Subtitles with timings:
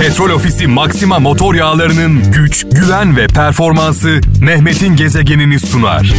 [0.00, 6.14] Petrol Ofisi Maxima motor yağlarının güç, güven ve performansı Mehmet'in gezegenini sunar.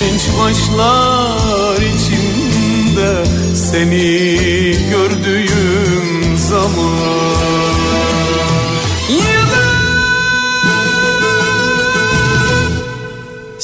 [0.00, 7.53] Genç başlar içinde seni gördüğüm zaman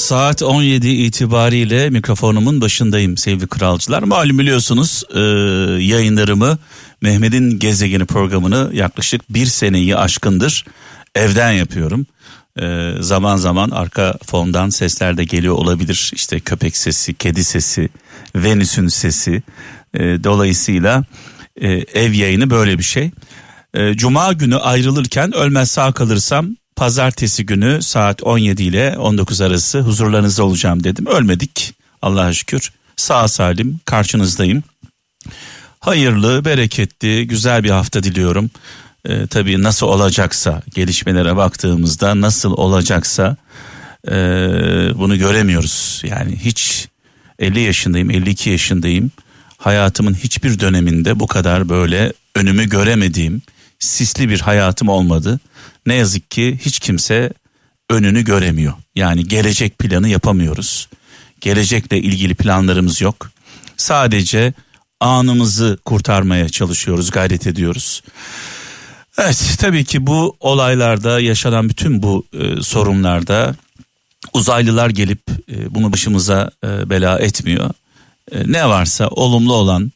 [0.00, 4.02] Saat 17 itibariyle mikrofonumun başındayım sevgili kralcılar.
[4.02, 5.20] Malum biliyorsunuz e,
[5.84, 6.58] yayınlarımı
[7.00, 10.64] Mehmet'in Gezegeni programını yaklaşık bir seneyi aşkındır
[11.14, 12.06] evden yapıyorum.
[12.60, 16.10] E, zaman zaman arka fondan sesler de geliyor olabilir.
[16.14, 17.88] İşte köpek sesi, kedi sesi,
[18.36, 19.42] Venüs'ün sesi.
[19.94, 21.04] E, dolayısıyla
[21.60, 23.10] e, ev yayını böyle bir şey.
[23.74, 30.44] E, Cuma günü ayrılırken ölmez sağ kalırsam pazartesi günü saat 17 ile 19 arası huzurlarınızda
[30.44, 31.06] olacağım dedim.
[31.06, 32.72] Ölmedik Allah'a şükür.
[32.96, 34.62] Sağ salim karşınızdayım.
[35.80, 38.50] Hayırlı, bereketli, güzel bir hafta diliyorum.
[39.04, 43.36] Ee, tabii nasıl olacaksa gelişmelere baktığımızda nasıl olacaksa
[44.08, 44.12] e,
[44.94, 46.02] bunu göremiyoruz.
[46.04, 46.88] Yani hiç
[47.38, 49.10] 50 yaşındayım, 52 yaşındayım.
[49.56, 53.42] Hayatımın hiçbir döneminde bu kadar böyle önümü göremediğim
[53.80, 55.40] sisli bir hayatım olmadı
[55.86, 57.32] ne yazık ki hiç kimse
[57.90, 58.72] önünü göremiyor.
[58.94, 60.88] Yani gelecek planı yapamıyoruz.
[61.40, 63.30] Gelecekle ilgili planlarımız yok.
[63.76, 64.52] Sadece
[65.00, 68.02] anımızı kurtarmaya çalışıyoruz, gayret ediyoruz.
[69.18, 73.54] Evet tabii ki bu olaylarda yaşanan bütün bu e, sorunlarda
[74.32, 75.20] uzaylılar gelip
[75.52, 77.70] e, bunu başımıza e, bela etmiyor.
[78.32, 79.92] E, ne varsa olumlu olan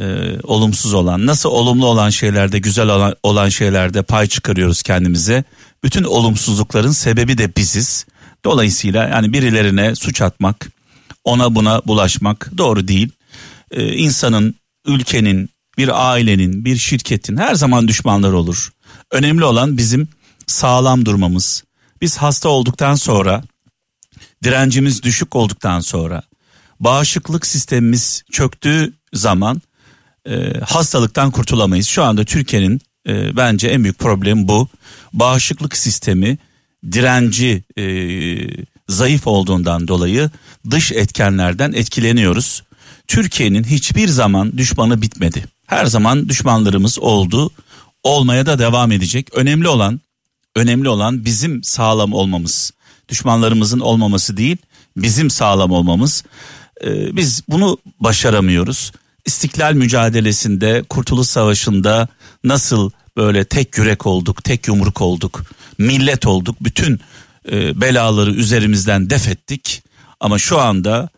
[0.00, 5.44] e, olumsuz olan nasıl olumlu olan şeylerde güzel olan, olan şeylerde pay çıkarıyoruz kendimize.
[5.84, 8.06] Bütün olumsuzlukların sebebi de biziz.
[8.44, 10.70] Dolayısıyla yani birilerine suç atmak
[11.24, 13.10] ona buna bulaşmak doğru değil.
[13.70, 14.54] Ee, insanın
[14.86, 18.72] ülkenin bir ailenin bir şirketin her zaman düşmanları olur.
[19.10, 20.08] Önemli olan bizim
[20.46, 21.64] sağlam durmamız.
[22.00, 23.42] Biz hasta olduktan sonra
[24.44, 26.22] direncimiz düşük olduktan sonra
[26.80, 29.62] bağışıklık sistemimiz çöktüğü zaman
[30.28, 31.86] e, hastalıktan kurtulamayız.
[31.86, 34.68] Şu anda Türkiye'nin e, bence en büyük problemi bu.
[35.12, 36.38] Bağışıklık sistemi
[36.92, 37.84] direnci e,
[38.88, 40.30] zayıf olduğundan dolayı
[40.70, 42.62] dış etkenlerden etkileniyoruz.
[43.06, 45.44] Türkiye'nin hiçbir zaman düşmanı bitmedi.
[45.66, 47.50] Her zaman düşmanlarımız oldu,
[48.02, 49.28] olmaya da devam edecek.
[49.34, 50.00] Önemli olan
[50.56, 52.72] önemli olan bizim sağlam olmamız.
[53.08, 54.56] Düşmanlarımızın olmaması değil,
[54.96, 56.24] bizim sağlam olmamız.
[56.84, 58.92] Ee, biz bunu başaramıyoruz.
[59.24, 62.08] İstiklal mücadelesinde, Kurtuluş Savaşı'nda
[62.44, 65.44] nasıl böyle tek yürek olduk, tek yumruk olduk,
[65.78, 67.00] millet olduk, bütün
[67.50, 69.82] e, belaları üzerimizden def ettik.
[70.20, 71.08] Ama şu anda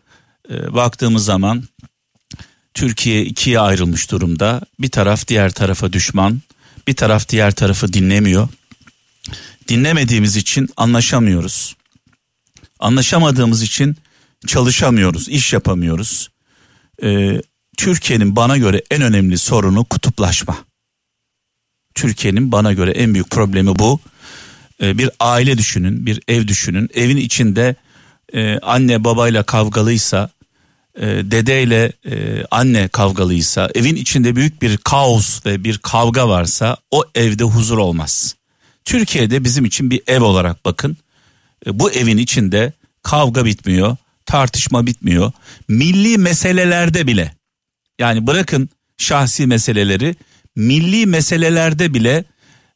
[0.49, 1.63] e, baktığımız zaman
[2.73, 4.61] Türkiye ikiye ayrılmış durumda.
[4.79, 6.41] Bir taraf diğer tarafa düşman,
[6.87, 8.47] bir taraf diğer tarafı dinlemiyor.
[9.67, 11.75] Dinlemediğimiz için anlaşamıyoruz.
[12.79, 13.97] Anlaşamadığımız için
[14.47, 16.29] çalışamıyoruz, iş yapamıyoruz.
[17.03, 17.41] Ee,
[17.77, 20.57] Türkiye'nin bana göre en önemli sorunu kutuplaşma.
[21.95, 23.99] Türkiye'nin bana göre en büyük problemi bu.
[24.81, 26.89] Ee, bir aile düşünün, bir ev düşünün.
[26.93, 27.75] Evin içinde
[28.33, 30.29] e, anne babayla kavgalıysa,
[30.95, 37.03] e, dedeyle e, anne kavgalıysa, evin içinde büyük bir kaos ve bir kavga varsa o
[37.15, 38.35] evde huzur olmaz.
[38.85, 40.97] Türkiye'de bizim için bir ev olarak bakın.
[41.67, 45.31] Bu evin içinde kavga bitmiyor, tartışma bitmiyor.
[45.67, 47.34] Milli meselelerde bile
[47.99, 50.15] yani bırakın şahsi meseleleri
[50.55, 52.25] milli meselelerde bile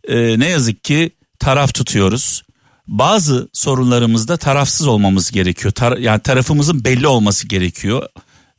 [0.08, 2.44] e, ne yazık ki taraf tutuyoruz.
[2.88, 5.72] Bazı sorunlarımızda tarafsız olmamız gerekiyor.
[5.72, 8.10] Tar yani tarafımızın belli olması gerekiyor.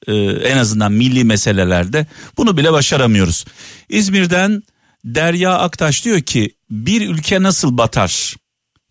[0.06, 2.06] Ee, en azından milli meselelerde
[2.36, 3.44] bunu bile başaramıyoruz.
[3.88, 4.62] İzmir'den
[5.04, 8.36] Derya Aktaş diyor ki bir ülke nasıl batar?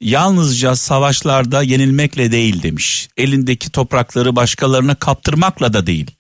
[0.02, 3.10] Yalnızca savaşlarda yenilmekle değil demiş.
[3.18, 6.12] Elindeki toprakları başkalarına kaptırmakla da değil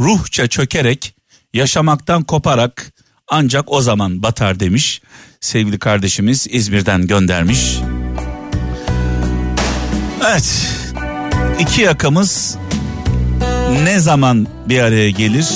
[0.00, 1.14] ruhça çökerek
[1.54, 2.92] yaşamaktan koparak
[3.28, 5.00] ancak o zaman batar demiş
[5.40, 7.78] sevgili kardeşimiz İzmir'den göndermiş.
[10.26, 10.68] Evet
[11.60, 12.58] iki yakamız
[13.84, 15.48] ne zaman bir araya gelir?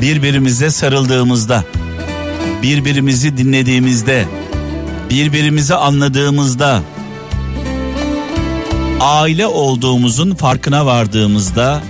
[0.00, 1.64] Birbirimize sarıldığımızda,
[2.62, 4.28] birbirimizi dinlediğimizde,
[5.10, 6.82] birbirimizi anladığımızda,
[9.00, 11.82] aile olduğumuzun farkına vardığımızda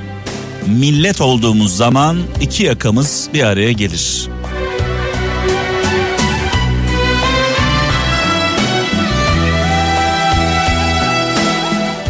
[0.66, 4.28] millet olduğumuz zaman iki yakamız bir araya gelir.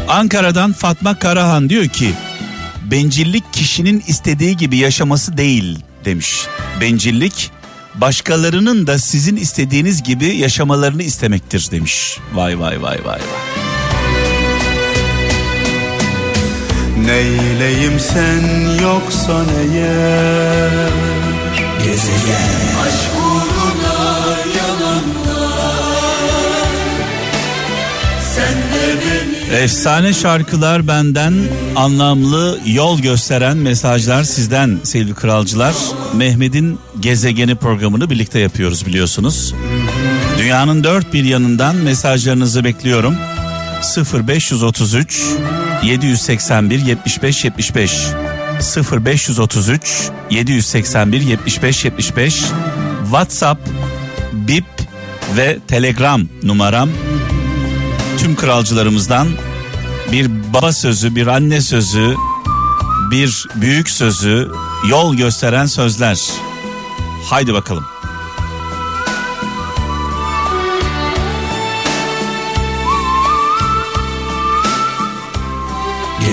[0.08, 2.10] Ankara'dan Fatma Karahan diyor ki
[2.90, 6.46] bencillik kişinin istediği gibi yaşaması değil demiş.
[6.80, 7.50] Bencillik
[7.94, 12.18] başkalarının da sizin istediğiniz gibi yaşamalarını istemektir demiş.
[12.34, 13.63] Vay vay vay vay vay.
[17.04, 18.42] Neyleyim sen
[18.82, 20.90] yoksan eğer
[21.84, 22.54] Gezegen
[22.86, 24.34] Aşk uğruna
[29.62, 31.34] Efsane şarkılar benden,
[31.76, 35.74] anlamlı yol gösteren mesajlar sizden sevgili kralcılar.
[36.14, 39.54] Mehmet'in Gezegeni programını birlikte yapıyoruz biliyorsunuz.
[40.38, 43.16] Dünyanın dört bir yanından mesajlarınızı bekliyorum.
[44.28, 45.24] 0533
[45.82, 48.06] 781 75 75
[48.92, 52.44] 0533 781 75 75
[53.02, 53.68] WhatsApp,
[54.32, 54.64] Bip
[55.36, 56.88] ve Telegram numaram
[58.18, 59.28] tüm kralcılarımızdan
[60.12, 62.14] bir baba sözü, bir anne sözü,
[63.10, 64.50] bir büyük sözü,
[64.88, 66.18] yol gösteren sözler.
[67.24, 67.93] Haydi bakalım.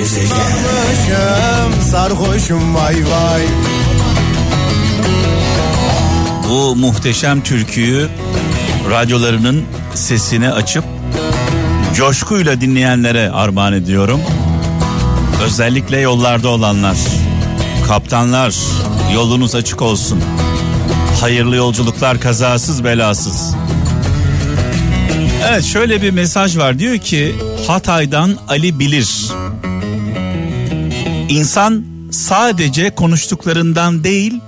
[0.02, 3.42] Gezegen sarhoşum vay vay
[6.50, 8.08] Bu muhteşem türküyü
[8.90, 9.64] radyolarının
[9.94, 10.84] sesini açıp
[11.96, 14.22] coşkuyla dinleyenlere armağan ediyorum.
[15.44, 16.98] Özellikle yollarda olanlar,
[17.88, 18.56] kaptanlar
[19.14, 20.22] yolunuz açık olsun.
[21.20, 23.56] Hayırlı yolculuklar kazasız belasız.
[25.50, 27.36] Evet şöyle bir mesaj var diyor ki
[27.68, 29.41] Hatay'dan Ali bilir.
[31.32, 34.40] İnsan sadece konuştuklarından değil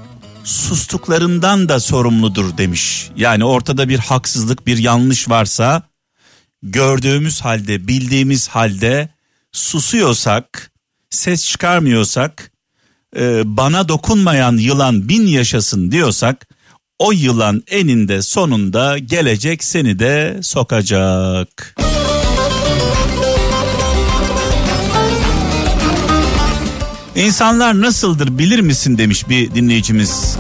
[0.44, 3.10] sustuklarından da sorumludur demiş.
[3.16, 5.84] Yani ortada bir haksızlık bir yanlış varsa
[6.64, 9.10] gördüğümüz halde bildiğimiz halde
[9.52, 10.72] susuyorsak
[11.10, 12.52] ses çıkarmıyorsak
[13.18, 16.48] e, bana dokunmayan yılan bin yaşasın diyorsak
[17.00, 21.76] o yılan eninde sonunda gelecek seni de sokacak.
[27.16, 30.38] İnsanlar nasıldır bilir misin demiş bir dinleyicimiz.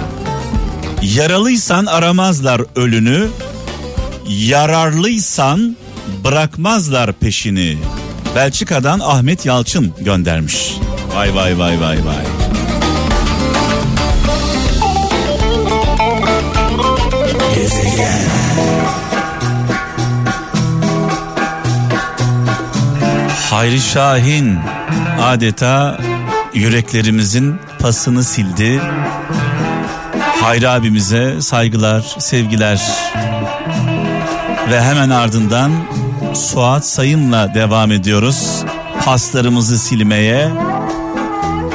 [1.01, 3.27] Yaralıysan aramazlar ölünü,
[4.29, 5.77] yararlıysan
[6.23, 7.77] bırakmazlar peşini.
[8.35, 10.73] Belçika'dan Ahmet Yalçın göndermiş.
[11.15, 12.25] Vay vay vay vay vay.
[23.49, 24.59] Hayri Şahin
[25.21, 25.97] adeta
[26.53, 28.81] yüreklerimizin pasını sildi.
[30.41, 32.81] Hayri abimize saygılar, sevgiler.
[34.71, 35.71] Ve hemen ardından
[36.33, 38.63] Suat Sayın'la devam ediyoruz.
[39.05, 40.49] Paslarımızı silmeye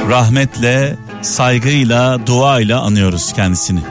[0.09, 3.81] rahmetle, saygıyla, duayla anıyoruz kendisini.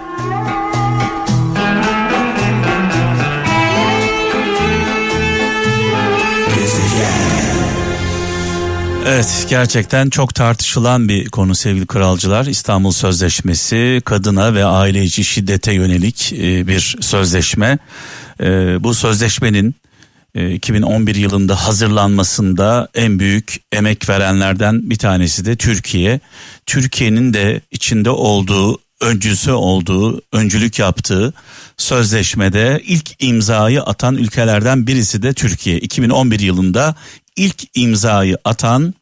[9.10, 12.46] Evet gerçekten çok tartışılan bir konu sevgili kralcılar.
[12.46, 17.78] İstanbul Sözleşmesi kadına ve aile içi şiddete yönelik e, bir sözleşme.
[18.40, 18.46] E,
[18.84, 19.74] bu sözleşmenin
[20.34, 26.20] 2011 e, yılında hazırlanmasında en büyük emek verenlerden bir tanesi de Türkiye.
[26.66, 31.32] Türkiye'nin de içinde olduğu, öncüsü olduğu, öncülük yaptığı
[31.76, 35.78] sözleşmede ilk imzayı atan ülkelerden birisi de Türkiye.
[35.78, 36.94] 2011 yılında
[37.38, 38.94] ilk imzayı atan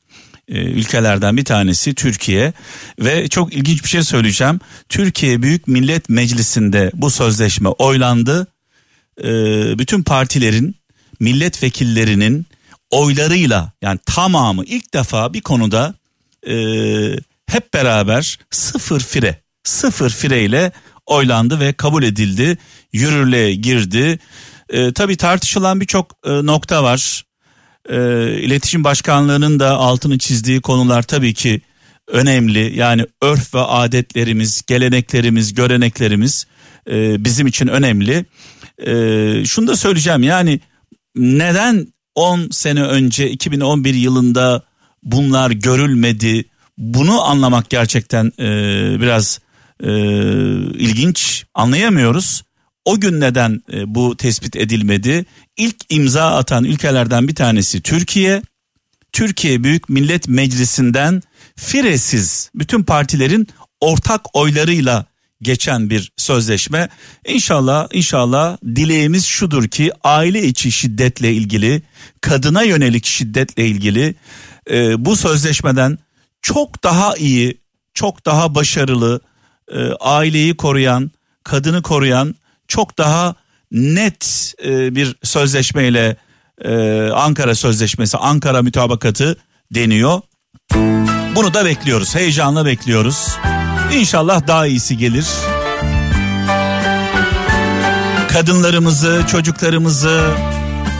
[0.48, 2.52] ülkelerden bir tanesi Türkiye
[3.00, 4.60] ve çok ilginç bir şey söyleyeceğim.
[4.88, 8.46] Türkiye Büyük Millet Meclisi'nde bu sözleşme oylandı.
[9.24, 9.28] E,
[9.78, 10.76] bütün partilerin
[11.20, 12.46] milletvekillerinin
[12.90, 15.94] oylarıyla yani tamamı ilk defa bir konuda
[16.48, 16.54] e,
[17.46, 20.72] hep beraber sıfır fire sıfır fire ile
[21.06, 22.58] oylandı ve kabul edildi
[22.92, 24.18] yürürlüğe girdi.
[24.70, 27.25] E, tabii tartışılan birçok e, nokta var.
[27.88, 27.96] E,
[28.40, 31.60] İletişim Başkanlığı'nın da altını çizdiği konular tabii ki
[32.08, 32.72] önemli.
[32.76, 36.46] Yani örf ve adetlerimiz, geleneklerimiz, göreneklerimiz
[36.90, 38.24] e, bizim için önemli.
[38.86, 40.60] E, şunu da söyleyeceğim yani
[41.16, 44.62] neden 10 sene önce 2011 yılında
[45.02, 46.44] bunlar görülmedi?
[46.78, 48.46] Bunu anlamak gerçekten e,
[49.00, 49.40] biraz
[49.82, 49.90] e,
[50.78, 52.42] ilginç anlayamıyoruz.
[52.86, 55.24] O gün neden e, bu tespit edilmedi?
[55.56, 58.42] İlk imza atan ülkelerden bir tanesi Türkiye.
[59.12, 61.22] Türkiye Büyük Millet Meclisi'nden
[61.56, 63.48] firesiz bütün partilerin
[63.80, 65.06] ortak oylarıyla
[65.42, 66.88] geçen bir sözleşme.
[67.26, 71.82] İnşallah inşallah dileğimiz şudur ki aile içi şiddetle ilgili,
[72.20, 74.14] kadına yönelik şiddetle ilgili
[74.70, 75.98] e, bu sözleşmeden
[76.42, 77.60] çok daha iyi,
[77.94, 79.20] çok daha başarılı,
[79.72, 81.10] e, aileyi koruyan,
[81.44, 82.34] kadını koruyan
[82.68, 83.34] çok daha
[83.70, 86.16] net e, bir sözleşmeyle
[86.64, 89.36] e, Ankara Sözleşmesi, Ankara Mütabakatı
[89.74, 90.20] deniyor.
[91.36, 93.36] Bunu da bekliyoruz, heyecanla bekliyoruz.
[93.94, 95.26] İnşallah daha iyisi gelir.
[98.28, 100.24] Kadınlarımızı, çocuklarımızı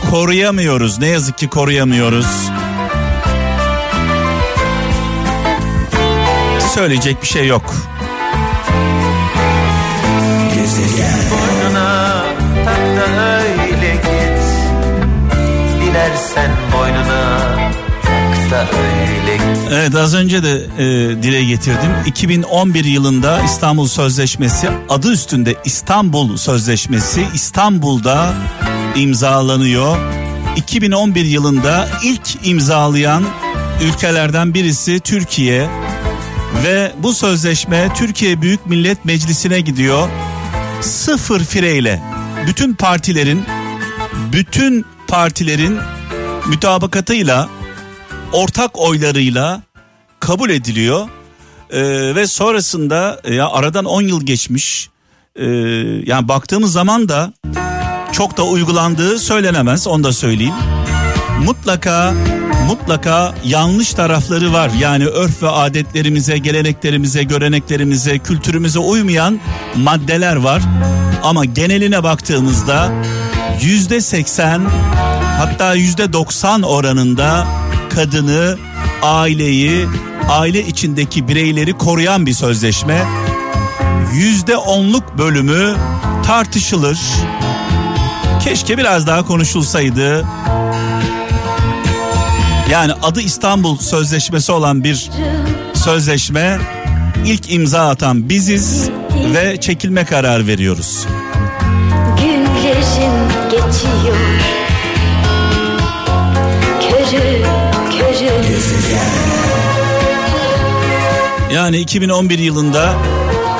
[0.09, 0.99] koruyamıyoruz.
[0.99, 2.27] Ne yazık ki koruyamıyoruz.
[6.73, 7.75] Söyleyecek bir şey yok.
[16.07, 17.37] Dilersen boynuna
[19.71, 20.83] Evet az önce de e,
[21.23, 21.91] dile getirdim.
[22.05, 28.33] 2011 yılında İstanbul Sözleşmesi adı üstünde İstanbul Sözleşmesi İstanbul'da
[28.95, 29.97] imzalanıyor.
[30.55, 33.23] 2011 yılında ilk imzalayan
[33.83, 35.67] ülkelerden birisi Türkiye
[36.63, 40.09] ve bu sözleşme Türkiye Büyük Millet Meclisi'ne gidiyor.
[40.81, 42.01] Sıfır fireyle
[42.47, 43.45] bütün partilerin
[44.33, 45.77] bütün partilerin
[46.47, 47.49] mütabakatıyla
[48.33, 49.61] ortak oylarıyla
[50.19, 51.07] kabul ediliyor.
[51.71, 51.81] Ee,
[52.15, 54.89] ve sonrasında e, ya aradan 10 yıl geçmiş.
[55.35, 55.45] Ee,
[56.05, 57.33] yani baktığımız zaman da
[58.11, 60.53] çok da uygulandığı söylenemez onu da söyleyeyim.
[61.45, 62.13] Mutlaka
[62.67, 64.71] mutlaka yanlış tarafları var.
[64.79, 69.39] Yani örf ve adetlerimize, geleneklerimize, göreneklerimize, kültürümüze uymayan
[69.75, 70.61] maddeler var.
[71.23, 72.91] Ama geneline baktığımızda
[73.61, 74.61] yüzde seksen
[75.37, 77.47] hatta yüzde doksan oranında
[77.95, 78.57] kadını,
[79.01, 79.87] aileyi,
[80.29, 83.03] aile içindeki bireyleri koruyan bir sözleşme.
[84.13, 85.75] Yüzde onluk bölümü
[86.25, 86.99] tartışılır.
[88.43, 90.25] Keşke biraz daha konuşulsaydı.
[92.71, 95.09] Yani adı İstanbul Sözleşmesi olan bir
[95.73, 96.59] sözleşme
[97.25, 98.89] ilk imza atan biziz
[99.33, 101.05] ve çekilme karar veriyoruz.
[102.17, 103.13] Günlerim
[103.51, 104.36] geçiyor
[111.57, 112.93] Yani 2011 yılında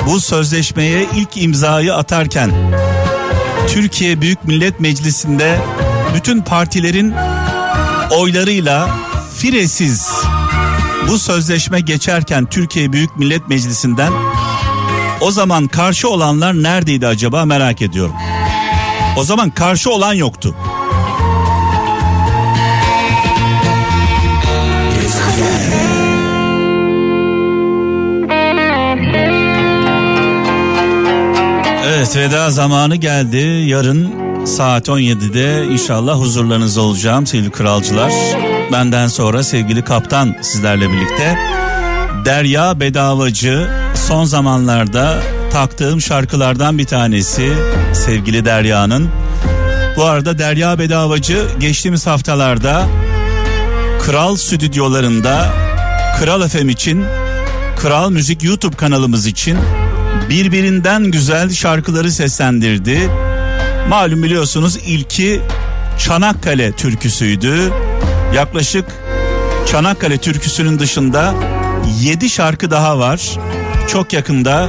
[0.06, 2.50] bu sözleşmeye ilk imzayı atarken
[3.68, 5.58] Türkiye Büyük Millet Meclisi'nde
[6.14, 7.14] bütün partilerin
[8.10, 8.90] oylarıyla
[9.36, 10.08] firesiz
[11.08, 14.12] bu sözleşme geçerken Türkiye Büyük Millet Meclisi'nden
[15.20, 18.14] o zaman karşı olanlar neredeydi acaba merak ediyorum.
[19.16, 20.54] O zaman karşı olan yoktu.
[31.98, 33.36] Evet veda zamanı geldi.
[33.66, 34.10] Yarın
[34.44, 38.12] saat 17'de inşallah huzurlarınızda olacağım sevgili kralcılar.
[38.72, 41.38] Benden sonra sevgili kaptan sizlerle birlikte.
[42.24, 47.52] Derya Bedavacı son zamanlarda taktığım şarkılardan bir tanesi
[47.92, 49.08] sevgili Derya'nın.
[49.96, 52.86] Bu arada Derya Bedavacı geçtiğimiz haftalarda
[54.06, 55.46] Kral stüdyolarında
[56.20, 57.04] Kral FM için
[57.76, 59.58] Kral Müzik YouTube kanalımız için
[60.28, 63.10] birbirinden güzel şarkıları seslendirdi.
[63.88, 65.40] Malum biliyorsunuz ilki
[65.98, 67.72] Çanakkale türküsüydü.
[68.34, 68.84] Yaklaşık
[69.70, 71.34] Çanakkale türküsünün dışında
[72.00, 73.38] 7 şarkı daha var.
[73.88, 74.68] Çok yakında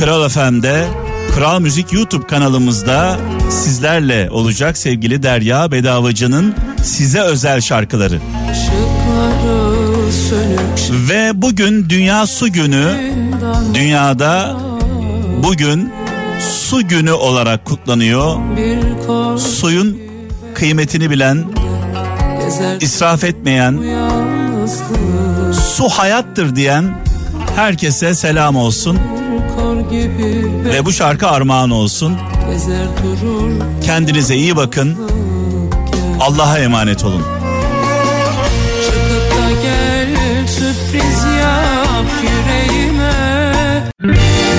[0.00, 0.86] Kral FM'de
[1.34, 3.18] Kral Müzik YouTube kanalımızda
[3.50, 8.20] sizlerle olacak sevgili Derya Bedavacı'nın size özel şarkıları.
[10.90, 13.12] Ve bugün Dünya Su Günü.
[13.74, 14.56] Dünyada
[15.42, 15.92] bugün
[16.40, 18.36] su günü olarak kutlanıyor.
[19.38, 19.98] Suyun
[20.54, 21.44] kıymetini bilen,
[22.80, 23.78] israf etmeyen,
[25.76, 26.94] su hayattır diyen
[27.56, 28.98] herkese selam olsun
[30.64, 32.16] ve bu şarkı armağan olsun.
[33.84, 34.96] Kendinize iyi bakın.
[36.20, 37.37] Allah'a emanet olun.